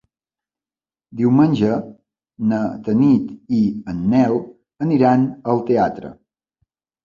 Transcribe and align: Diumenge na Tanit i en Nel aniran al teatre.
Diumenge 1.19 1.75
na 2.53 2.63
Tanit 2.89 3.31
i 3.61 3.61
en 3.95 4.03
Nel 4.17 4.41
aniran 4.89 5.31
al 5.57 5.65
teatre. 5.73 6.15